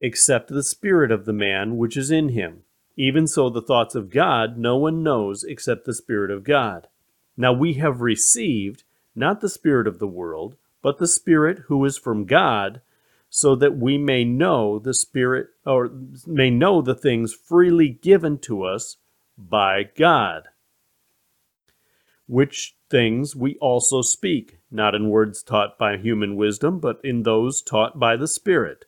except 0.00 0.48
the 0.48 0.62
spirit 0.62 1.10
of 1.10 1.24
the 1.24 1.32
man 1.32 1.76
which 1.76 1.96
is 1.96 2.10
in 2.10 2.28
him. 2.28 2.62
Even 3.00 3.28
so, 3.28 3.48
the 3.48 3.62
thoughts 3.62 3.94
of 3.94 4.10
God 4.10 4.58
no 4.58 4.76
one 4.76 5.04
knows 5.04 5.44
except 5.44 5.84
the 5.84 5.94
Spirit 5.94 6.32
of 6.32 6.42
God. 6.42 6.88
Now 7.36 7.52
we 7.52 7.74
have 7.74 8.00
received 8.00 8.82
not 9.14 9.40
the 9.40 9.48
Spirit 9.48 9.86
of 9.86 10.00
the 10.00 10.08
world, 10.08 10.56
but 10.82 10.98
the 10.98 11.06
Spirit 11.06 11.60
who 11.68 11.84
is 11.84 11.96
from 11.96 12.24
God, 12.24 12.80
so 13.30 13.54
that 13.54 13.76
we 13.76 13.98
may 13.98 14.24
know 14.24 14.80
the 14.80 14.92
Spirit, 14.92 15.50
or 15.64 15.92
may 16.26 16.50
know 16.50 16.82
the 16.82 16.94
things 16.96 17.32
freely 17.32 17.88
given 17.88 18.36
to 18.38 18.64
us 18.64 18.96
by 19.38 19.84
God. 19.96 20.48
Which 22.26 22.74
things 22.90 23.36
we 23.36 23.54
also 23.58 24.02
speak, 24.02 24.58
not 24.72 24.96
in 24.96 25.08
words 25.08 25.44
taught 25.44 25.78
by 25.78 25.98
human 25.98 26.34
wisdom, 26.34 26.80
but 26.80 27.00
in 27.04 27.22
those 27.22 27.62
taught 27.62 28.00
by 28.00 28.16
the 28.16 28.28
Spirit 28.28 28.86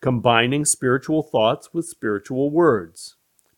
combining 0.00 0.64
spiritual 0.64 1.22
thoughts 1.22 1.72
with 1.72 1.86
spiritual 1.86 2.50
words. 2.50 3.16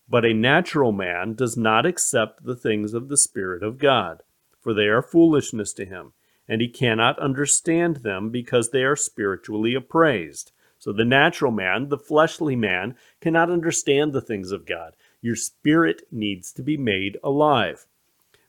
But 0.09 0.25
a 0.25 0.33
natural 0.33 0.91
man 0.91 1.33
does 1.33 1.57
not 1.57 1.85
accept 1.85 2.45
the 2.45 2.55
things 2.55 2.93
of 2.93 3.09
the 3.09 3.17
Spirit 3.17 3.61
of 3.61 3.77
God, 3.77 4.23
for 4.59 4.73
they 4.73 4.87
are 4.87 5.01
foolishness 5.01 5.73
to 5.73 5.85
him, 5.85 6.13
and 6.47 6.61
he 6.61 6.69
cannot 6.69 7.19
understand 7.19 7.97
them 7.97 8.29
because 8.29 8.69
they 8.69 8.83
are 8.83 8.95
spiritually 8.95 9.75
appraised. 9.75 10.51
So 10.79 10.93
the 10.93 11.03
natural 11.03 11.51
man, 11.51 11.89
the 11.89 11.97
fleshly 11.97 12.55
man, 12.55 12.95
cannot 13.19 13.49
understand 13.49 14.13
the 14.13 14.21
things 14.21 14.51
of 14.51 14.65
God. 14.65 14.95
Your 15.21 15.35
spirit 15.35 16.03
needs 16.11 16.53
to 16.53 16.61
be 16.61 16.77
made 16.77 17.17
alive. 17.23 17.85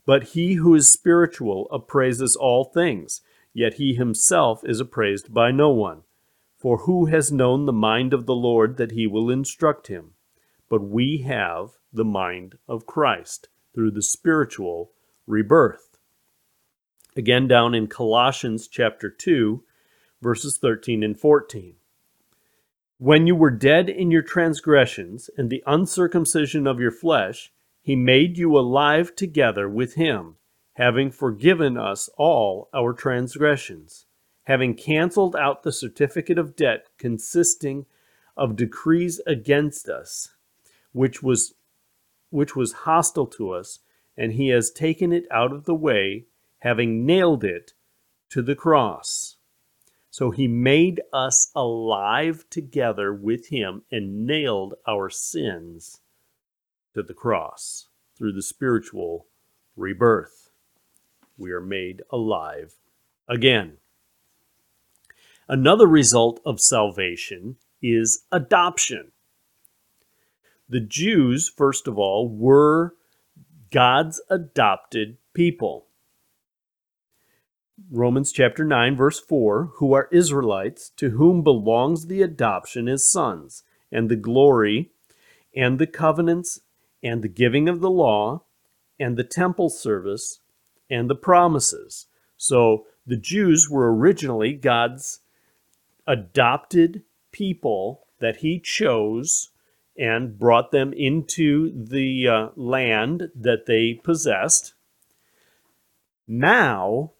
But 0.06 0.24
he 0.28 0.54
who 0.54 0.74
is 0.74 0.92
spiritual 0.92 1.68
appraises 1.70 2.36
all 2.36 2.64
things, 2.64 3.20
yet 3.52 3.74
he 3.74 3.94
himself 3.94 4.62
is 4.64 4.78
appraised 4.78 5.34
by 5.34 5.50
no 5.50 5.70
one. 5.70 6.02
For 6.56 6.78
who 6.78 7.06
has 7.06 7.32
known 7.32 7.66
the 7.66 7.72
mind 7.72 8.12
of 8.12 8.26
the 8.26 8.34
Lord 8.34 8.76
that 8.76 8.92
he 8.92 9.06
will 9.06 9.30
instruct 9.30 9.88
him? 9.88 10.12
But 10.68 10.82
we 10.82 11.18
have 11.26 11.70
the 11.92 12.04
mind 12.04 12.58
of 12.68 12.86
Christ 12.86 13.48
through 13.74 13.92
the 13.92 14.02
spiritual 14.02 14.92
rebirth. 15.26 15.98
Again, 17.16 17.48
down 17.48 17.74
in 17.74 17.86
Colossians 17.86 18.68
chapter 18.68 19.10
2, 19.10 19.62
verses 20.20 20.58
13 20.58 21.02
and 21.02 21.18
14. 21.18 21.74
When 22.98 23.26
you 23.26 23.36
were 23.36 23.50
dead 23.50 23.88
in 23.88 24.10
your 24.10 24.22
transgressions 24.22 25.30
and 25.36 25.50
the 25.50 25.62
uncircumcision 25.66 26.66
of 26.66 26.80
your 26.80 26.90
flesh, 26.90 27.52
he 27.80 27.96
made 27.96 28.36
you 28.36 28.58
alive 28.58 29.14
together 29.16 29.68
with 29.68 29.94
him, 29.94 30.36
having 30.74 31.10
forgiven 31.10 31.76
us 31.78 32.10
all 32.16 32.68
our 32.74 32.92
transgressions 32.92 34.06
having 34.48 34.74
canceled 34.74 35.36
out 35.36 35.62
the 35.62 35.70
certificate 35.70 36.38
of 36.38 36.56
debt 36.56 36.86
consisting 36.96 37.84
of 38.34 38.56
decrees 38.56 39.20
against 39.26 39.90
us, 39.90 40.30
which 40.98 41.22
was 41.22 41.54
which 42.30 42.56
was 42.56 42.82
hostile 42.84 43.26
to 43.26 43.52
us, 43.52 43.78
and 44.16 44.32
he 44.32 44.48
has 44.48 44.68
taken 44.70 45.12
it 45.12 45.24
out 45.30 45.52
of 45.52 45.64
the 45.64 45.74
way, 45.74 46.26
having 46.58 47.06
nailed 47.06 47.44
it 47.44 47.72
to 48.28 48.42
the 48.42 48.56
cross. 48.56 49.36
So 50.10 50.32
he 50.32 50.48
made 50.48 51.00
us 51.12 51.52
alive 51.54 52.44
together 52.50 53.14
with 53.14 53.48
him 53.48 53.82
and 53.92 54.26
nailed 54.26 54.74
our 54.88 55.08
sins 55.08 56.00
to 56.94 57.02
the 57.04 57.14
cross 57.14 57.86
through 58.16 58.32
the 58.32 58.42
spiritual 58.42 59.28
rebirth. 59.76 60.50
We 61.38 61.52
are 61.52 61.60
made 61.60 62.02
alive 62.10 62.74
again. 63.28 63.76
Another 65.48 65.86
result 65.86 66.40
of 66.44 66.60
salvation 66.60 67.56
is 67.80 68.24
adoption. 68.32 69.12
The 70.68 70.80
Jews, 70.80 71.48
first 71.48 71.88
of 71.88 71.98
all, 71.98 72.28
were 72.28 72.94
God's 73.70 74.20
adopted 74.28 75.16
people. 75.32 75.86
Romans 77.90 78.32
chapter 78.32 78.64
9, 78.64 78.96
verse 78.96 79.18
4 79.20 79.70
who 79.76 79.94
are 79.94 80.08
Israelites, 80.12 80.90
to 80.96 81.10
whom 81.10 81.42
belongs 81.42 82.06
the 82.06 82.22
adoption 82.22 82.88
as 82.88 83.10
sons, 83.10 83.62
and 83.90 84.10
the 84.10 84.16
glory, 84.16 84.90
and 85.56 85.78
the 85.78 85.86
covenants, 85.86 86.60
and 87.02 87.22
the 87.22 87.28
giving 87.28 87.68
of 87.68 87.80
the 87.80 87.90
law, 87.90 88.42
and 88.98 89.16
the 89.16 89.24
temple 89.24 89.70
service, 89.70 90.40
and 90.90 91.08
the 91.08 91.14
promises. 91.14 92.06
So 92.36 92.86
the 93.06 93.16
Jews 93.16 93.70
were 93.70 93.94
originally 93.94 94.52
God's 94.52 95.20
adopted 96.06 97.04
people 97.32 98.06
that 98.18 98.38
he 98.38 98.58
chose 98.58 99.50
and 99.98 100.38
brought 100.38 100.70
them 100.70 100.92
into 100.92 101.72
the 101.74 102.28
uh, 102.28 102.48
land 102.54 103.30
that 103.34 103.66
they 103.66 103.94
possessed. 103.94 104.74
Now, 106.26 107.12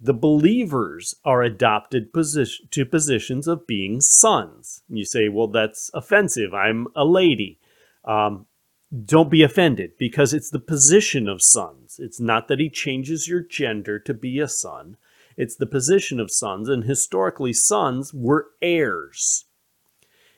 the 0.00 0.14
believers 0.14 1.14
are 1.24 1.42
adopted 1.42 2.12
position, 2.12 2.66
to 2.72 2.84
positions 2.84 3.46
of 3.46 3.66
being 3.66 4.00
sons. 4.00 4.82
You 4.88 5.04
say, 5.04 5.28
well, 5.28 5.48
that's 5.48 5.90
offensive. 5.94 6.52
I'm 6.52 6.88
a 6.96 7.04
lady. 7.04 7.60
Um, 8.04 8.46
don't 9.04 9.30
be 9.30 9.42
offended 9.42 9.92
because 9.98 10.34
it's 10.34 10.50
the 10.50 10.60
position 10.60 11.28
of 11.28 11.42
sons. 11.42 11.98
It's 11.98 12.20
not 12.20 12.48
that 12.48 12.60
he 12.60 12.68
changes 12.68 13.28
your 13.28 13.40
gender 13.40 13.98
to 14.00 14.14
be 14.14 14.40
a 14.40 14.48
son, 14.48 14.96
it's 15.36 15.56
the 15.56 15.66
position 15.66 16.20
of 16.20 16.30
sons. 16.30 16.68
And 16.68 16.84
historically, 16.84 17.52
sons 17.52 18.14
were 18.14 18.48
heirs. 18.62 19.46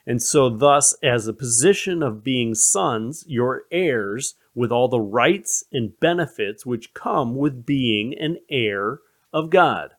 And 0.06 0.22
so, 0.22 0.48
thus, 0.48 0.94
as 1.02 1.26
a 1.26 1.32
position 1.32 2.02
of 2.02 2.22
being 2.22 2.54
sons, 2.54 3.24
you're 3.26 3.64
heirs 3.72 4.34
with 4.54 4.70
all 4.70 4.88
the 4.88 5.00
rights 5.00 5.64
and 5.72 5.98
benefits 5.98 6.64
which 6.64 6.94
come 6.94 7.34
with 7.34 7.66
being 7.66 8.16
an 8.16 8.38
heir 8.48 9.00
of 9.32 9.50
God. 9.50 9.90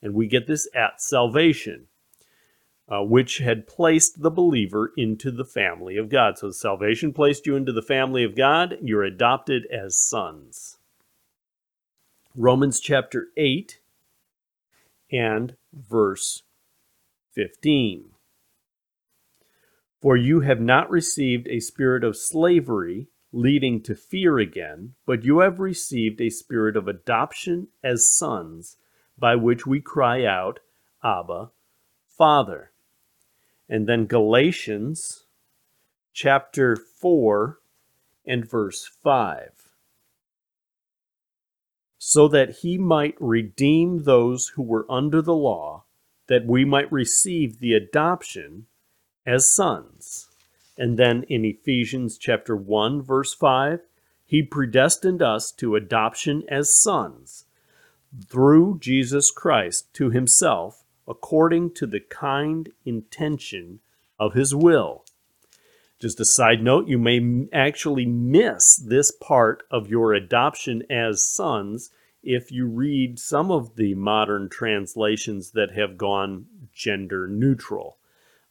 And 0.00 0.14
we 0.14 0.26
get 0.26 0.46
this 0.46 0.66
at 0.74 1.02
salvation, 1.02 1.88
uh, 2.88 3.02
which 3.02 3.38
had 3.38 3.66
placed 3.66 4.22
the 4.22 4.30
believer 4.30 4.92
into 4.96 5.30
the 5.30 5.44
family 5.44 5.98
of 5.98 6.08
God. 6.08 6.38
So, 6.38 6.50
salvation 6.50 7.12
placed 7.12 7.46
you 7.46 7.54
into 7.54 7.72
the 7.72 7.82
family 7.82 8.24
of 8.24 8.34
God. 8.34 8.78
You're 8.82 9.04
adopted 9.04 9.66
as 9.66 10.00
sons. 10.00 10.78
Romans 12.34 12.80
chapter 12.80 13.26
8 13.36 13.78
and 15.12 15.56
verse 15.72 16.44
15. 17.32 18.12
For 20.00 20.16
you 20.16 20.40
have 20.40 20.60
not 20.60 20.90
received 20.90 21.48
a 21.48 21.60
spirit 21.60 22.04
of 22.04 22.16
slavery 22.16 23.08
leading 23.32 23.82
to 23.82 23.94
fear 23.94 24.38
again, 24.38 24.94
but 25.06 25.24
you 25.24 25.40
have 25.40 25.58
received 25.58 26.20
a 26.20 26.30
spirit 26.30 26.76
of 26.76 26.88
adoption 26.88 27.68
as 27.82 28.10
sons, 28.10 28.76
by 29.18 29.34
which 29.34 29.66
we 29.66 29.80
cry 29.80 30.24
out, 30.24 30.60
Abba, 31.02 31.50
Father. 32.06 32.70
And 33.68 33.88
then 33.88 34.06
Galatians 34.06 35.24
chapter 36.12 36.76
4 36.76 37.58
and 38.24 38.48
verse 38.48 38.86
5. 38.86 39.50
So 41.98 42.28
that 42.28 42.58
he 42.62 42.78
might 42.78 43.16
redeem 43.20 44.04
those 44.04 44.48
who 44.48 44.62
were 44.62 44.86
under 44.88 45.20
the 45.20 45.34
law, 45.34 45.84
that 46.28 46.46
we 46.46 46.64
might 46.64 46.90
receive 46.92 47.58
the 47.58 47.74
adoption 47.74 48.66
as 49.28 49.52
sons. 49.52 50.28
And 50.78 50.98
then 50.98 51.24
in 51.24 51.44
Ephesians 51.44 52.16
chapter 52.16 52.56
1 52.56 53.02
verse 53.02 53.34
5, 53.34 53.80
he 54.24 54.42
predestined 54.42 55.20
us 55.20 55.52
to 55.52 55.76
adoption 55.76 56.44
as 56.48 56.74
sons 56.74 57.44
through 58.26 58.78
Jesus 58.80 59.30
Christ 59.30 59.92
to 59.94 60.10
himself 60.10 60.84
according 61.06 61.74
to 61.74 61.86
the 61.86 62.00
kind 62.00 62.70
intention 62.86 63.80
of 64.18 64.34
his 64.34 64.54
will. 64.54 65.04
Just 66.00 66.20
a 66.20 66.24
side 66.24 66.62
note, 66.62 66.86
you 66.86 66.98
may 66.98 67.48
actually 67.52 68.06
miss 68.06 68.76
this 68.76 69.10
part 69.10 69.64
of 69.70 69.88
your 69.88 70.14
adoption 70.14 70.84
as 70.88 71.28
sons 71.28 71.90
if 72.22 72.52
you 72.52 72.66
read 72.66 73.18
some 73.18 73.50
of 73.50 73.76
the 73.76 73.94
modern 73.94 74.48
translations 74.48 75.50
that 75.52 75.72
have 75.72 75.98
gone 75.98 76.46
gender 76.72 77.26
neutral. 77.26 77.98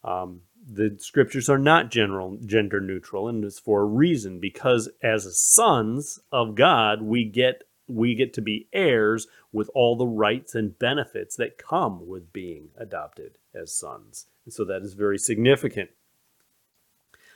Um, 0.04 0.42
the 0.70 0.98
scriptures 1.00 1.50
are 1.50 1.58
not 1.58 1.90
general 1.90 2.38
gender 2.46 2.82
neutral 2.82 3.28
and 3.30 3.44
it's 3.46 3.60
for 3.60 3.82
a 3.82 3.86
reason 3.86 4.40
because 4.40 4.90
as 5.02 5.40
sons 5.40 6.20
of 6.32 6.56
god 6.56 7.02
we 7.02 7.24
get 7.24 7.64
we 7.88 8.16
get 8.16 8.34
to 8.34 8.42
be 8.42 8.68
heirs 8.74 9.28
with 9.52 9.70
all 9.74 9.96
the 9.96 10.08
rights 10.08 10.56
and 10.56 10.78
benefits 10.78 11.36
that 11.38 11.58
come 11.58 12.08
with 12.08 12.34
being 12.34 12.70
adopted 12.78 13.38
as 13.56 13.74
sons. 13.74 14.28
And 14.46 14.54
so 14.54 14.66
that 14.66 14.82
is 14.82 14.94
very 14.94 15.18
significant. 15.18 15.90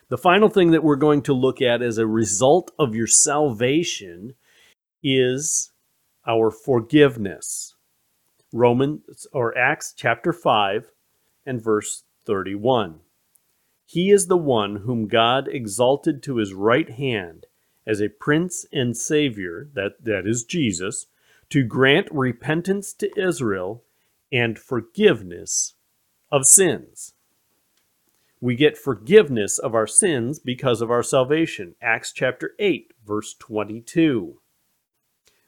The 0.09 0.17
final 0.17 0.49
thing 0.49 0.71
that 0.71 0.83
we're 0.83 0.97
going 0.97 1.21
to 1.23 1.33
look 1.33 1.61
at 1.61 1.81
as 1.81 1.97
a 1.97 2.05
result 2.05 2.71
of 2.77 2.93
your 2.93 3.07
salvation 3.07 4.35
is 5.01 5.71
our 6.27 6.51
forgiveness. 6.51 7.75
Romans 8.51 9.25
or 9.31 9.57
acts 9.57 9.93
chapter 9.95 10.33
5 10.33 10.91
and 11.45 11.63
verse 11.63 12.03
31 12.25 12.99
he 13.91 14.09
is 14.09 14.27
the 14.27 14.37
one 14.37 14.77
whom 14.77 15.09
God 15.09 15.49
exalted 15.51 16.23
to 16.23 16.37
his 16.37 16.53
right 16.53 16.89
hand 16.89 17.47
as 17.85 17.99
a 17.99 18.07
prince 18.07 18.65
and 18.71 18.95
savior, 18.95 19.67
that, 19.73 20.05
that 20.05 20.25
is 20.25 20.45
Jesus, 20.45 21.07
to 21.49 21.65
grant 21.65 22.07
repentance 22.09 22.93
to 22.93 23.11
Israel 23.19 23.83
and 24.31 24.57
forgiveness 24.57 25.73
of 26.31 26.47
sins. 26.47 27.15
We 28.39 28.55
get 28.55 28.77
forgiveness 28.77 29.59
of 29.59 29.75
our 29.75 29.87
sins 29.87 30.39
because 30.39 30.79
of 30.79 30.89
our 30.89 31.03
salvation. 31.03 31.75
Acts 31.81 32.13
chapter 32.13 32.51
8, 32.59 32.93
verse 33.05 33.35
22. 33.37 34.39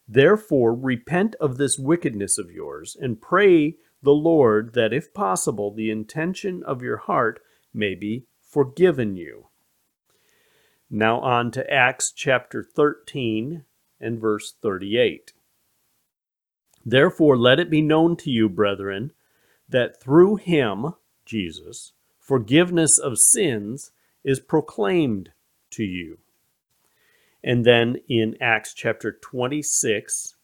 Therefore, 0.06 0.76
repent 0.76 1.36
of 1.40 1.56
this 1.56 1.80
wickedness 1.80 2.38
of 2.38 2.52
yours 2.52 2.98
and 3.00 3.22
pray 3.22 3.78
the 4.02 4.12
Lord 4.12 4.74
that, 4.74 4.92
if 4.92 5.14
possible, 5.14 5.74
the 5.74 5.90
intention 5.90 6.62
of 6.62 6.82
your 6.82 6.98
heart 6.98 7.40
may 7.74 7.96
be 7.96 8.26
forgiven 8.54 9.16
you. 9.16 9.48
Now 10.89 11.20
on 11.22 11.50
to 11.52 11.74
Acts 11.74 12.12
chapter 12.12 12.63
13 12.63 13.63
and 14.00 14.22
verse 14.22 14.54
38. 14.62 15.34
Therefore, 16.86 17.36
let 17.36 17.60
it 17.60 17.72
be 17.72 17.82
known 17.82 18.16
to 18.18 18.30
you, 18.30 18.48
brethren, 18.48 19.12
that 19.68 20.00
through 20.00 20.36
him, 20.36 20.94
Jesus, 21.26 21.94
forgiveness 22.20 23.00
of 23.00 23.18
sins 23.18 23.92
is 24.24 24.39
proclaimed 24.39 25.32
to 25.72 25.84
you. 25.84 26.20
And 27.44 27.66
then 27.66 27.98
in 28.08 28.38
Acts 28.39 28.74
chapter 28.74 29.12
26, 29.12 30.36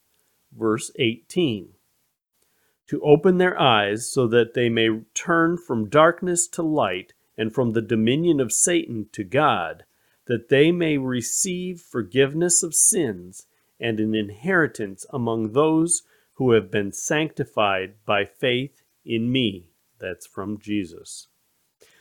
verse 0.58 0.92
18, 0.98 1.74
to 2.88 3.02
open 3.02 3.38
their 3.38 3.60
eyes 3.60 4.12
so 4.12 4.28
that 4.28 4.56
they 4.56 4.68
may 4.68 5.02
turn 5.14 5.58
from 5.58 5.90
darkness 5.90 6.48
to 6.48 6.64
light 6.64 7.14
and 7.40 7.54
from 7.54 7.72
the 7.72 7.82
dominion 7.82 8.42
of 8.42 8.52
Satan 8.52 9.08
to 9.14 9.24
God, 9.24 9.86
that 10.28 10.50
they 10.50 10.74
may 10.74 10.98
receive 10.98 11.80
forgiveness 11.80 12.62
of 12.62 12.76
sins 12.76 13.48
and 13.80 13.98
an 14.02 14.14
inheritance 14.14 15.06
among 15.12 15.54
those 15.54 16.04
who 16.34 16.52
have 16.52 16.70
been 16.70 16.92
sanctified 16.92 17.94
by 18.06 18.26
faith 18.26 18.84
in 19.06 19.32
me. 19.32 19.72
That's 20.00 20.28
from 20.28 20.60
Jesus. 20.60 21.28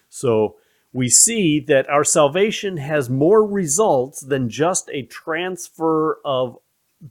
So 0.08 0.56
we 0.92 1.08
see 1.08 1.60
that 1.60 1.88
our 1.88 2.04
salvation 2.04 2.78
has 2.78 3.08
more 3.08 3.46
results 3.46 4.20
than 4.20 4.48
just 4.48 4.90
a 4.92 5.02
transfer 5.02 6.18
of 6.24 6.58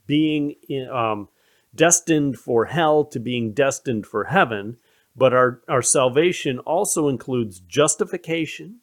being 0.05 0.55
um, 0.91 1.29
destined 1.73 2.37
for 2.37 2.65
hell 2.65 3.05
to 3.05 3.19
being 3.19 3.53
destined 3.53 4.05
for 4.05 4.25
heaven. 4.25 4.77
But 5.17 5.33
our, 5.33 5.61
our 5.67 5.81
salvation 5.81 6.59
also 6.59 7.07
includes 7.07 7.59
justification, 7.59 8.81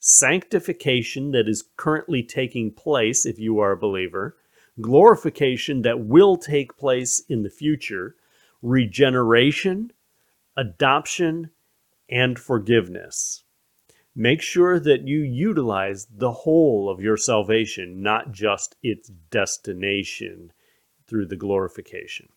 sanctification 0.00 1.30
that 1.30 1.48
is 1.48 1.68
currently 1.76 2.24
taking 2.24 2.72
place 2.72 3.24
if 3.24 3.38
you 3.38 3.60
are 3.60 3.70
a 3.70 3.76
believer, 3.76 4.36
glorification 4.80 5.82
that 5.82 6.00
will 6.00 6.36
take 6.36 6.76
place 6.76 7.22
in 7.28 7.44
the 7.44 7.50
future, 7.50 8.16
regeneration, 8.62 9.92
adoption, 10.56 11.50
and 12.08 12.36
forgiveness. 12.36 13.44
Make 14.16 14.42
sure 14.42 14.80
that 14.80 15.06
you 15.06 15.20
utilize 15.20 16.08
the 16.10 16.32
whole 16.32 16.90
of 16.90 17.00
your 17.00 17.16
salvation, 17.16 18.02
not 18.02 18.32
just 18.32 18.74
its 18.82 19.08
destination 19.30 20.52
through 21.06 21.26
the 21.26 21.36
glorification. 21.36 22.30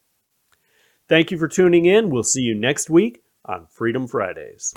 Thank 1.10 1.32
you 1.32 1.40
for 1.40 1.48
tuning 1.48 1.86
in. 1.86 2.12
We'll 2.12 2.24
see 2.24 2.42
you 2.42 2.54
next 2.54 2.92
week 2.92 3.23
on 3.46 3.68
Freedom 3.68 4.08
Fridays. 4.08 4.74